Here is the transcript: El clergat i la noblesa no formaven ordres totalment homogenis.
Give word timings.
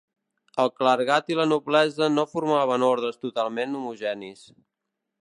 El 0.63 0.71
clergat 0.79 1.29
i 1.33 1.37
la 1.41 1.45
noblesa 1.51 2.09
no 2.15 2.25
formaven 2.33 2.89
ordres 2.91 3.23
totalment 3.27 3.81
homogenis. 3.83 4.47